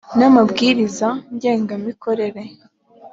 n 0.17 0.19
amabwiriza 0.29 1.07
ngenga 1.33 1.73
mikorere 1.85 2.41